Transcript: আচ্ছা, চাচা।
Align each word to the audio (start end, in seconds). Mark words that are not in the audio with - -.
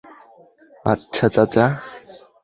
আচ্ছা, 0.85 1.27
চাচা। 1.29 1.65